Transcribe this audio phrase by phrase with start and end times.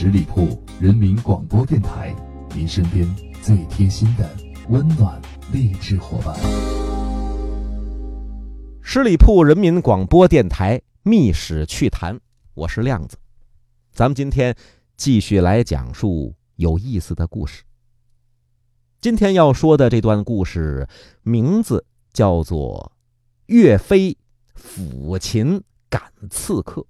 [0.00, 2.14] 十里铺人民广播电台，
[2.54, 3.04] 您身边
[3.42, 4.30] 最贴心的
[4.68, 5.20] 温暖
[5.52, 6.36] 励志伙伴。
[8.80, 12.14] 十里铺人民广播电台《密史趣谈》，
[12.54, 13.16] 我是亮子。
[13.90, 14.54] 咱们今天
[14.96, 17.64] 继续来讲述有意思的故事。
[19.00, 20.86] 今天要说的这段故事
[21.24, 22.92] 名字叫做
[23.52, 24.16] 《岳飞
[24.56, 26.82] 抚琴赶刺客》。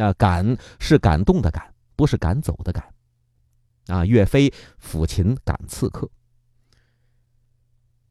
[0.00, 2.82] 那“赶”是感动的“赶”，不是赶走的“赶”。
[3.94, 4.50] 啊，岳飞
[4.82, 6.08] 抚琴赶刺客。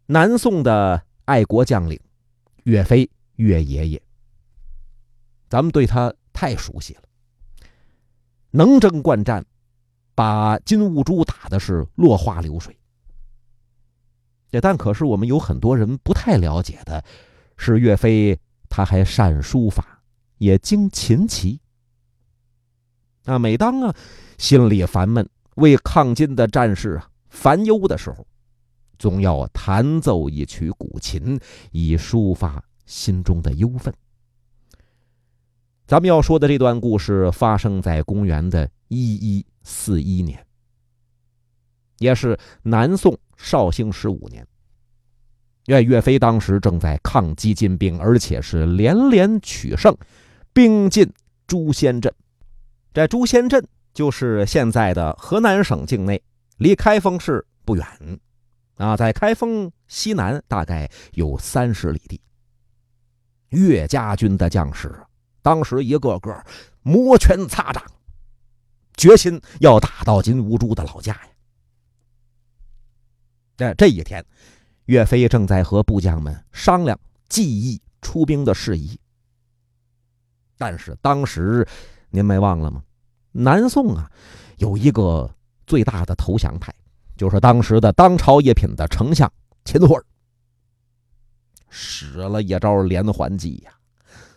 [0.05, 1.99] 南宋的爱国将领。
[2.65, 4.01] 岳飞，岳爷爷，
[5.49, 7.01] 咱们对他太熟悉了，
[8.51, 9.43] 能征惯战，
[10.13, 12.77] 把金兀术打的是落花流水。
[14.51, 17.03] 这但可是我们有很多人不太了解的，
[17.57, 20.03] 是岳飞他还善书法，
[20.37, 21.59] 也精琴棋。
[23.25, 23.95] 啊，每当啊
[24.37, 28.25] 心里烦闷，为抗金的战士啊烦忧的时候。
[28.97, 31.39] 总要弹奏一曲古琴，
[31.71, 33.93] 以抒发心中的忧愤。
[35.87, 40.45] 咱们要说的这段故事发生在公元的一一四一年，
[41.99, 44.45] 也是南宋绍兴十五年。
[45.67, 49.95] 岳岳飞当时正在抗击金兵，而且是连连取胜，
[50.51, 51.09] 兵进
[51.47, 52.13] 朱仙镇。
[52.93, 56.21] 这朱仙镇就是现在的河南省境内，
[56.57, 57.85] 离开封市不远。
[58.75, 62.19] 啊，在开封西南大概有三十里地。
[63.49, 64.95] 岳家军的将士
[65.41, 66.43] 当时一个个
[66.81, 67.83] 摩拳擦掌，
[68.95, 71.29] 决心要打到金兀术的老家呀。
[73.57, 74.25] 在这一天，
[74.85, 78.97] 岳飞正在和部将们商量计议出兵的事宜。
[80.57, 81.67] 但是当时
[82.09, 82.83] 您没忘了吗？
[83.31, 84.09] 南宋啊，
[84.57, 85.29] 有一个
[85.67, 86.73] 最大的投降派。
[87.17, 89.29] 就是当时的当朝一品的丞相
[89.65, 90.01] 秦桧
[91.67, 93.73] 使了一招连环计呀，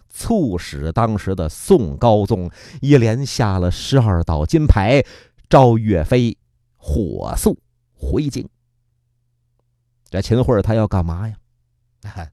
[0.09, 2.51] 促使当时的宋高宗
[2.81, 5.01] 一连下了十二道金牌，
[5.49, 6.37] 召岳飞
[6.77, 7.57] 火速
[7.95, 8.49] 回京。
[10.11, 11.37] 这秦桧他要干嘛呀？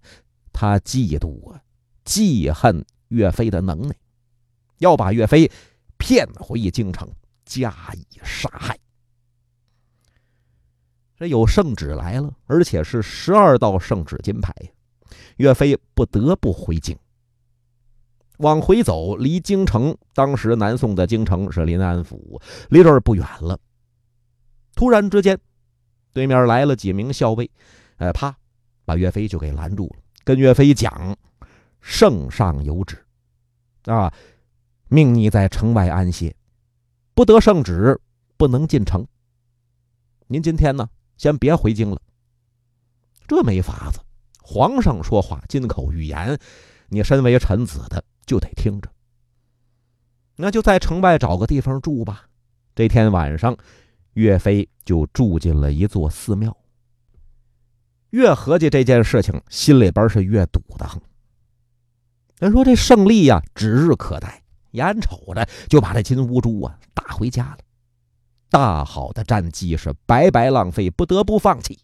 [0.51, 1.61] 他嫉妒啊，
[2.03, 3.95] 记恨岳飞的能耐，
[4.79, 5.49] 要把岳飞
[5.97, 7.07] 骗回京城，
[7.45, 8.77] 加以杀害。
[11.17, 14.53] 这有圣旨来了，而且是十二道圣旨金牌！
[15.37, 16.97] 岳飞不得不回京。
[18.37, 23.59] 往回走，离京城当时南宋的京城是临安府，离这儿不远了。
[24.75, 25.37] 突然之间，
[26.13, 27.51] 对面来了几名校尉，
[27.97, 28.33] 哎，啪，
[28.85, 31.17] 把岳飞就给拦住了，跟岳飞讲
[31.81, 32.97] ：“圣上有旨，
[33.83, 34.13] 啊，
[34.89, 36.35] 命你在城外安歇，
[37.13, 37.99] 不得圣旨，
[38.35, 39.07] 不能进城。
[40.27, 40.89] 您今天呢？”
[41.19, 42.01] 先别回京了，
[43.27, 43.99] 这没法子。
[44.41, 46.39] 皇上说话金口玉言，
[46.87, 48.89] 你身为臣子的就得听着。
[50.37, 52.25] 那就在城外找个地方住吧。
[52.73, 53.57] 这天晚上，
[54.13, 56.55] 岳飞就住进了一座寺庙。
[58.11, 61.01] 越合计这件事情，心里边是越堵得慌。
[62.37, 67.57] 人说这胜利呀，指日可待，眼瞅着就把这金兀术啊打回家了。
[68.49, 71.79] 大好的战绩是白白浪费，不得不放弃，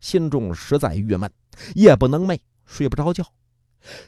[0.00, 1.30] 心中实在郁闷，
[1.74, 3.24] 夜不能寐，睡不着觉，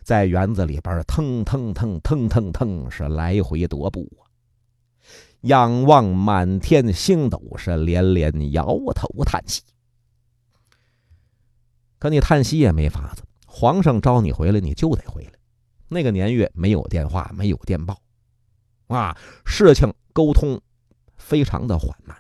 [0.03, 4.27] 在园子里边腾腾腾腾腾腾是来回踱步啊，
[5.43, 9.63] 仰望满天星斗，是连连摇头叹息。
[12.01, 15.33] 可你叹息也没法子，皇上召你回来，你就得回来。
[15.89, 17.97] 那个年月没有电话，没有电报，
[18.93, 20.61] 啊，事情沟通。
[21.17, 22.17] 非常的缓慢，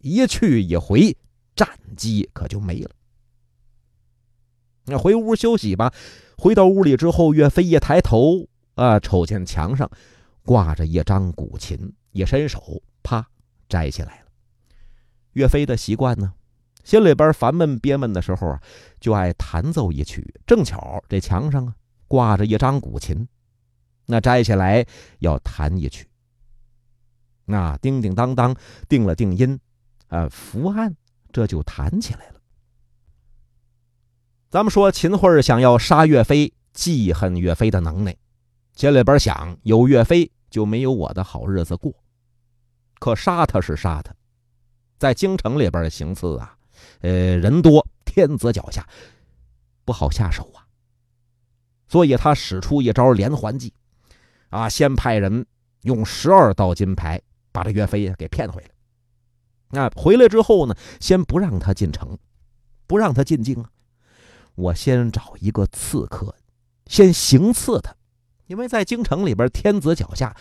[0.00, 1.14] 一去一回，
[1.54, 2.90] 战机可就没了。
[4.86, 5.92] 那回屋休息吧。
[6.38, 9.88] 回到屋里之后，岳飞一抬头啊，瞅见墙上
[10.44, 13.28] 挂着一张古琴，一伸手，啪，
[13.68, 14.26] 摘下来了。
[15.34, 16.32] 岳飞的习惯呢，
[16.82, 18.62] 心里边烦闷憋闷的时候啊，
[18.98, 20.34] 就爱弹奏一曲。
[20.46, 21.74] 正巧这墙上啊
[22.08, 23.28] 挂着一张古琴，
[24.06, 24.84] 那摘下来
[25.18, 26.07] 要弹一曲。
[27.50, 28.54] 那叮叮当当，
[28.90, 29.58] 定了定音，
[30.08, 30.94] 啊，伏案，
[31.32, 32.34] 这就弹起来了。
[34.50, 38.14] 咱们说秦桧想要杀岳飞，记恨岳飞的能耐，
[38.74, 41.90] 心里边想有岳飞就没有我的好日子过。
[42.98, 44.14] 可杀他是杀他，
[44.98, 46.54] 在京城里边行刺啊，
[47.00, 48.86] 呃，人多，天子脚下，
[49.86, 50.68] 不好下手啊。
[51.88, 53.72] 所以他使出一招连环计，
[54.50, 55.46] 啊，先派人
[55.82, 57.18] 用十二道金牌。
[57.52, 58.68] 把这岳飞呀给骗回来。
[59.70, 62.18] 那回来之后呢，先不让他进城，
[62.86, 63.70] 不让他进京啊。
[64.54, 66.34] 我先找一个刺客，
[66.86, 67.94] 先行刺他，
[68.46, 70.34] 因为在京城里边天子脚下，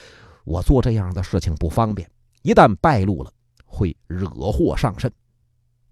[0.46, 2.10] 我做这样的事情不方便，
[2.42, 3.32] 一旦败露了，
[3.66, 5.12] 会惹祸上身。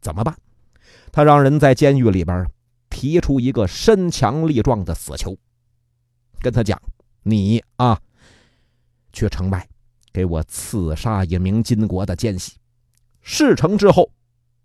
[0.01, 0.35] 怎么办？
[1.11, 2.45] 他让人在监狱里边
[2.89, 5.37] 提出一个身强力壮的死囚，
[6.39, 6.81] 跟他讲
[7.23, 7.99] ：“你啊，
[9.11, 9.67] 去城外
[10.15, 12.53] 给我刺杀一名金国的奸细。”
[13.21, 14.09] 事成之后，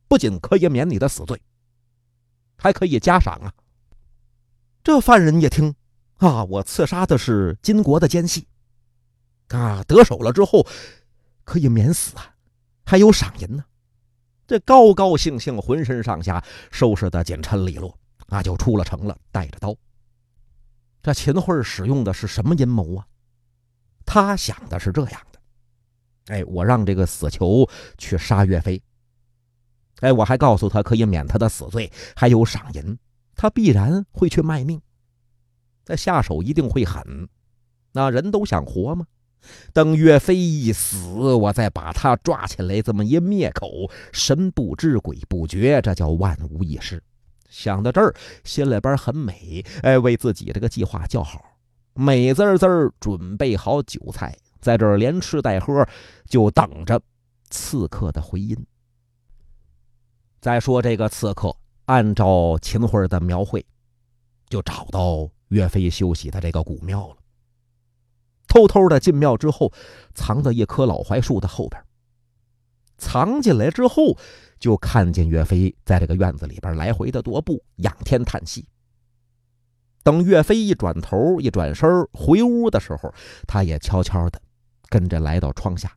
[0.06, 1.42] 不仅可以免你的死罪，
[2.56, 3.52] 还可以加赏啊！
[4.84, 5.74] 这犯人一听，
[6.18, 8.46] 啊，我刺杀的是金国的奸细，
[9.48, 10.64] 啊，得手了之后
[11.42, 12.32] 可以免死啊，
[12.84, 13.64] 还有赏银呢。
[14.46, 17.98] 这高高兴兴，浑身上下收拾的简单利落，
[18.28, 19.74] 啊，就出了城了，带着刀。
[21.02, 23.06] 这秦桧使用的是什么阴谋啊？
[24.04, 25.39] 他想的是这样的。
[26.26, 27.68] 哎，我让这个死囚
[27.98, 28.80] 去杀岳飞。
[30.00, 32.98] 哎，我还告诉他可以免他的死罪，还有赏银，
[33.34, 34.80] 他必然会去卖命。
[35.86, 37.28] 那下手一定会狠，
[37.92, 39.06] 那人都想活吗？
[39.72, 47.02] 等岳飞一死，我再把他抓起来，这么一灭口，神不知鬼不觉，这叫万无一失。
[47.48, 48.14] 想到这儿，
[48.44, 51.42] 心里边很美，哎，为自己这个计划叫好，
[51.94, 54.36] 美滋滋准备好酒菜。
[54.60, 55.86] 在这儿连吃带喝，
[56.26, 57.00] 就等着
[57.50, 58.56] 刺客的回音。
[60.40, 61.54] 再说这个刺客，
[61.86, 63.64] 按照秦桧的描绘，
[64.48, 67.16] 就找到岳飞休息的这个古庙了。
[68.46, 69.72] 偷偷的进庙之后，
[70.14, 71.82] 藏在一棵老槐树的后边。
[72.98, 74.16] 藏进来之后，
[74.58, 78.66] 就看见岳飞在这个院子里边来回的踱步，仰天叹息。
[80.02, 83.14] 等岳飞一转头、一转身回屋的时候，
[83.46, 84.40] 他也悄悄的。
[84.90, 85.90] 跟着来到窗下，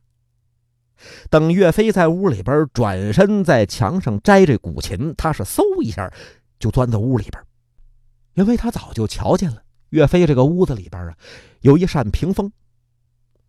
[1.28, 6.10] 等岳飞在屋里边转身，在墙上摘这古琴，他是嗖一下
[6.58, 7.44] 就钻到屋里边，
[8.34, 11.14] 因为他早就瞧见了岳飞这个屋子里边啊
[11.60, 12.50] 有一扇屏风，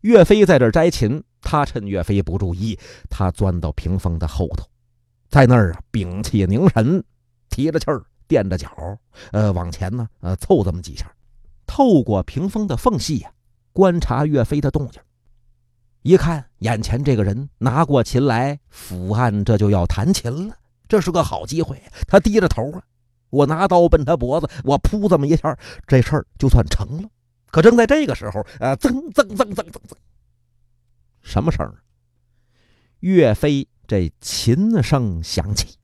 [0.02, 2.78] 岳飞在这摘琴，他趁岳飞不注意，
[3.10, 4.68] 他钻到屏风的后头，
[5.30, 7.04] 在那儿啊屏气凝神，
[7.50, 8.98] 提着气儿，垫着脚，
[9.32, 11.10] 呃往前呢呃凑这么几下，
[11.68, 13.32] 透过屏风的缝隙呀
[13.72, 15.00] 观察岳飞的动静。
[16.06, 20.56] 一看眼前这个人拿过琴来抚按，这就要弹琴了，
[20.88, 21.82] 这是个好机会。
[22.08, 22.84] 他低着头啊，
[23.32, 25.58] 我拿刀奔他脖子，我扑这么一下，
[25.88, 27.10] 这事儿就算成了。
[27.48, 29.96] 可正在这个时候，呃，噌噌噌噌噌噌，
[31.24, 31.82] 什么声儿？
[33.00, 35.76] 岳飞这琴声响起，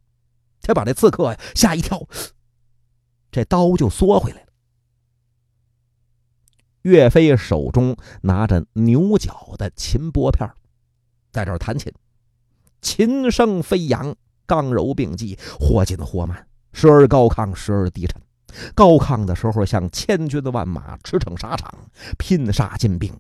[0.62, 2.00] 他把这刺客呀吓一跳，
[3.32, 4.51] 这刀就缩回来了。
[6.84, 10.50] 岳飞手中拿着牛角的琴拨片，
[11.32, 11.92] 在这儿弹琴，
[12.82, 18.22] 琴声飞扬，刚柔并济，或紧或慢，时而高亢，时而低沉。
[18.76, 21.74] 高亢的时候像千军万马驰骋沙场，
[22.18, 23.14] 拼杀金兵；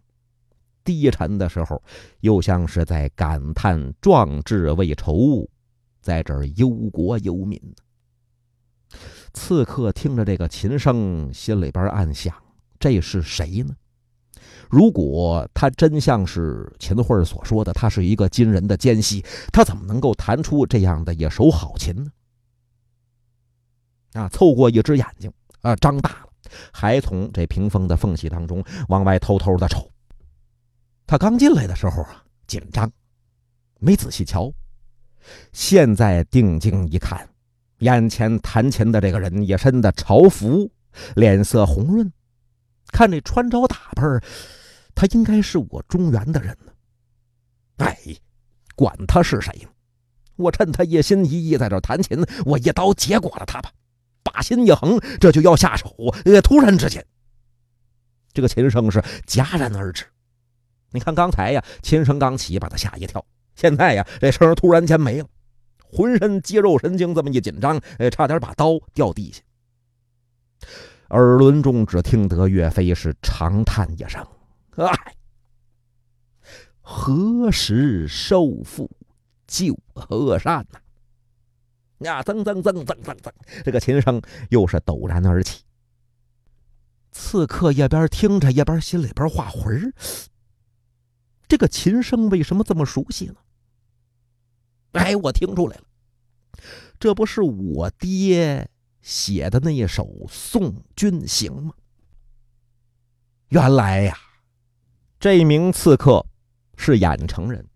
[0.83, 1.81] 低沉的时候
[2.19, 5.47] 又像是在感叹壮志未酬，
[6.01, 7.57] 在这儿忧国忧民。
[9.33, 12.35] 刺客听着这个琴声，心里边暗想。
[12.81, 13.75] 这是谁呢？
[14.69, 19.23] 如果他真像是秦桧所说的，他是一个金人的奸细，
[19.53, 22.11] 他怎么能够弹出这样的一手好琴呢？
[24.13, 26.29] 啊，凑过一只眼睛啊，张大了，
[26.73, 29.87] 还从这屏风的缝隙当中往外偷偷的瞅。
[31.05, 32.91] 他刚进来的时候啊，紧张，
[33.79, 34.51] 没仔细瞧。
[35.53, 37.29] 现在定睛一看，
[37.79, 40.71] 眼前弹琴的这个人也身的朝服，
[41.15, 42.11] 脸色红润。
[42.91, 44.21] 看这穿着打扮，
[44.93, 46.71] 他应该是我中原的人呢。
[47.77, 47.97] 哎，
[48.75, 49.67] 管他是谁，
[50.35, 53.71] 我趁他一心一意在这弹琴，我一刀结果了他吧。
[54.23, 55.95] 把心一横，这就要下手。
[56.25, 57.03] 呃，突然之间，
[58.33, 60.05] 这个琴声是戛然而止。
[60.91, 63.25] 你看刚才呀，琴声刚起，把他吓一跳。
[63.55, 65.27] 现在呀，这声突然间没了，
[65.79, 69.41] 浑身肌肉神经这么一紧张，哎，差点把刀掉地下。
[71.11, 74.25] 耳轮中只听得岳飞是长叹一声
[74.77, 75.15] ：“哎，
[76.81, 78.89] 何时收复
[79.45, 80.79] 旧河山呐？”
[81.99, 83.31] 呀，噌噌噌噌噌噌，
[83.63, 85.63] 这个琴声又是陡然而起。
[87.11, 89.93] 刺客一边听着，一边心里边画魂儿：
[91.47, 93.35] 这个琴声为什么这么熟悉呢？
[94.93, 95.83] 哎，我听出来了，
[96.97, 98.69] 这不是我爹。
[99.01, 101.73] 写的那一首《送君行》吗？
[103.49, 104.17] 原来呀，
[105.19, 106.25] 这名刺客
[106.77, 107.67] 是郾城人，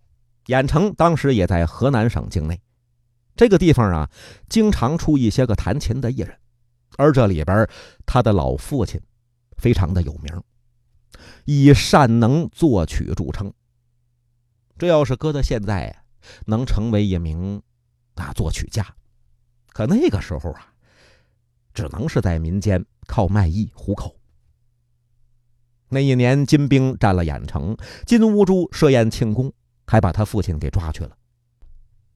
[0.45, 2.61] 郾城当时也在河南省境内，
[3.35, 4.09] 这个地方啊，
[4.47, 6.39] 经常出一些个弹琴的艺人，
[6.97, 7.67] 而这里边
[8.05, 9.01] 他的老父亲
[9.57, 10.43] 非常的有名，
[11.43, 13.53] 以善能作曲著称。
[14.77, 16.03] 这要是搁到现在，
[16.45, 17.61] 能成为一名
[18.13, 18.95] 啊作曲家，
[19.73, 20.73] 可那个时候啊，
[21.75, 24.15] 只能是在民间靠卖艺糊口。
[25.89, 27.77] 那一年，金兵占了郾城，
[28.07, 29.53] 金兀术设宴庆功，
[29.85, 31.15] 还把他父亲给抓去了。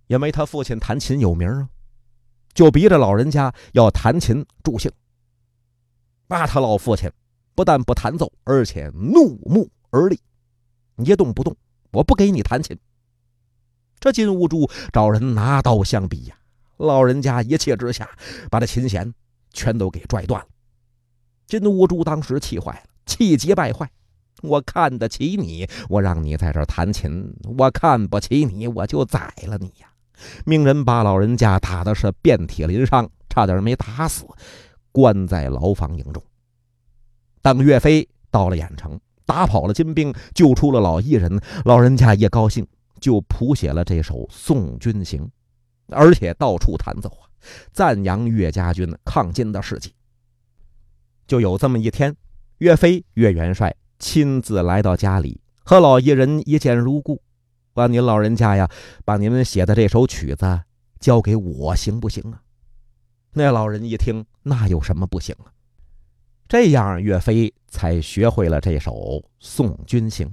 [0.08, 1.70] 因为他父亲弹琴有名啊，
[2.54, 4.92] 就逼着老人家要弹琴助兴。
[6.28, 7.12] 那他老父亲
[7.54, 10.20] 不但不弹奏，而且怒目而立，
[10.98, 11.56] 一动不动。
[11.92, 12.78] 我不给你弹琴。
[14.00, 16.36] 这金兀术找人拿刀相逼呀，
[16.78, 18.10] 老人家一气之下
[18.50, 19.14] 把这琴弦
[19.52, 20.48] 全都给拽断了。
[21.48, 23.90] 金兀术当时气坏了，气急败坏。
[24.42, 29.90] 我看得起你，我让你在这弹琴；我看不起你，我就宰了你呀！
[30.46, 34.26] 命人把老人家打的是遍体鳞伤，差点没打死，
[34.92, 36.24] 关在牢房营中。
[37.42, 39.00] 当岳飞到了郾城。
[39.26, 42.66] 打跑了金兵，救出了老艺人，老人家也高兴，
[43.00, 45.22] 就谱写了这首《送君行》，
[45.92, 47.30] 而且到处弹奏啊，
[47.72, 49.94] 赞扬岳家军抗金的事迹。
[51.28, 52.16] 就有这么一天，
[52.58, 57.22] 岳飞岳元帅亲自来到家里，和老艺人一见如故，
[57.74, 58.70] 把您老人家呀，
[59.06, 60.62] 把您写的这首曲子
[61.00, 62.42] 交给我行不行啊？
[63.34, 65.54] 那老人一听，那有什么不行啊？
[66.48, 68.92] 这样，岳飞才学会了这首
[69.40, 70.28] 《送君行》。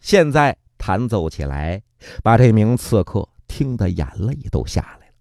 [0.00, 1.82] 现在弹奏起来，
[2.22, 5.14] 把这名刺客听得眼泪都下来了，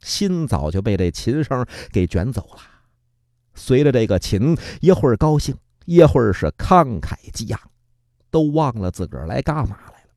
[0.00, 2.60] 心早就被这琴声给卷走了。
[3.54, 7.60] 随着这个琴，一会儿高兴，一会儿是慷慨激昂，
[8.32, 10.08] 都忘了自个儿来干嘛来了。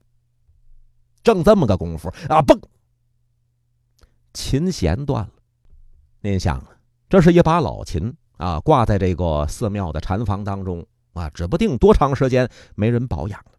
[1.22, 2.60] 正这么个功夫啊，嘣，
[4.34, 5.34] 琴弦断了。
[6.22, 6.66] 您想，
[7.08, 8.12] 这是一把老琴。
[8.38, 13.52] 啊，挂在这个寺庙的禅房当中啊，指不定多长时间没人保养了。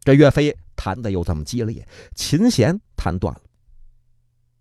[0.00, 3.40] 这岳飞弹的又这么激烈，琴弦弹断了。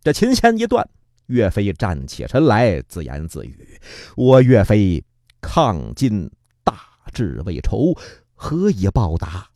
[0.01, 0.89] 这琴弦一断，
[1.27, 3.79] 岳飞站起身来，自言自语
[4.17, 5.03] ：“我岳飞
[5.39, 6.31] 抗金
[6.63, 6.75] 大
[7.13, 7.93] 志未酬，
[8.33, 9.47] 何以报答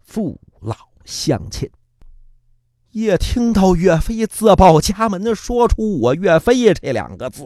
[0.00, 0.74] 父老
[1.04, 1.70] 乡亲？”
[2.90, 7.44] 一听到岳飞自报家门，说出“我岳飞”这两个字。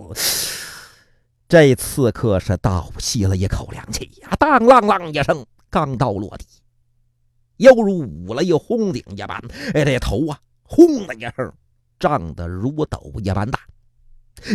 [1.47, 4.31] 这刺客是倒吸了一口凉气呀！
[4.39, 6.47] 当啷啷一声，钢刀落地，
[7.57, 9.43] 犹如舞了一红顶一般。
[9.75, 11.53] 哎，这头啊，轰的一声，
[11.99, 13.61] 胀得如斗一般大，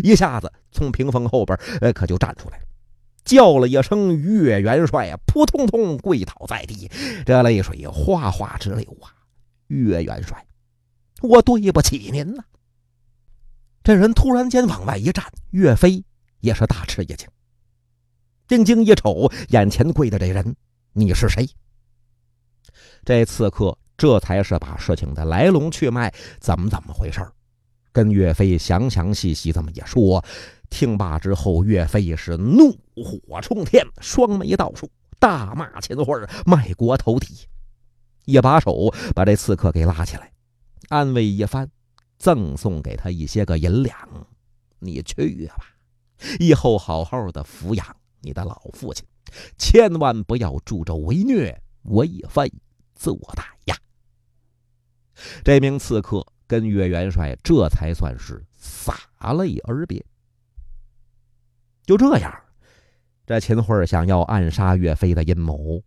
[0.03, 2.63] 一下子从屏风后边，呃，可就站出来了
[3.23, 6.89] 叫了一声“岳元帅”啊，扑通通跪倒在地，
[7.25, 9.13] 这泪水哗哗直流啊！
[9.67, 10.45] 岳元帅，
[11.21, 12.43] 我对不起您呐！
[13.83, 16.03] 这人突然间往外一站，岳飞。
[16.41, 17.27] 也是大吃一惊，
[18.47, 20.55] 定睛一瞅，眼前跪的这人，
[20.93, 21.45] 你是谁？
[23.03, 27.25] 这刺客这才是把事情的来龙去脉怎么怎么回事
[27.91, 30.23] 跟岳飞详详细细这么一说。
[30.69, 34.88] 听罢之后，岳飞是怒火冲天，双眉倒竖，
[35.19, 37.47] 大骂秦桧卖国投敌，
[38.25, 40.31] 一把手把这刺客给拉起来，
[40.89, 41.67] 安慰一番，
[42.19, 43.97] 赠送给他一些个银两，
[44.77, 45.65] 你去吧。
[46.39, 49.03] 以后好好的抚养你的老父亲，
[49.57, 52.51] 千万不要助纣为虐，为非
[52.95, 53.77] 作歹呀！
[55.43, 58.93] 这名刺客跟岳元帅这才算是洒
[59.33, 60.05] 泪而别。
[61.86, 62.31] 就这样，
[63.25, 65.83] 这秦桧想要暗杀岳飞的阴谋，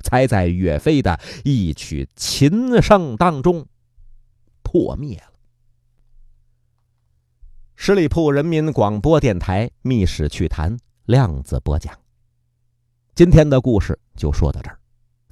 [0.00, 3.66] 才在岳飞的一曲琴声当中
[4.62, 5.32] 破灭了。
[7.76, 11.94] 十里铺人民广播电台《密室趣谈》量子播讲。
[13.14, 14.78] 今天的故事就说到这儿，